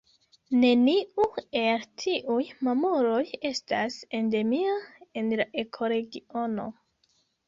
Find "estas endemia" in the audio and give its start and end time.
3.49-4.71